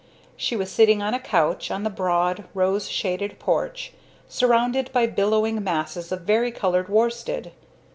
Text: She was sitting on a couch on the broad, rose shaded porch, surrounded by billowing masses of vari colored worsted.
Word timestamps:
She 0.35 0.55
was 0.55 0.71
sitting 0.71 1.03
on 1.03 1.13
a 1.13 1.19
couch 1.19 1.69
on 1.69 1.83
the 1.83 1.91
broad, 1.91 2.45
rose 2.55 2.89
shaded 2.89 3.37
porch, 3.37 3.93
surrounded 4.27 4.91
by 4.91 5.05
billowing 5.05 5.63
masses 5.63 6.11
of 6.11 6.21
vari 6.23 6.51
colored 6.51 6.89
worsted. 6.89 7.51